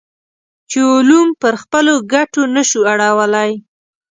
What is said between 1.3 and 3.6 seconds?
پر خپلو ګټو نه شو اړولی.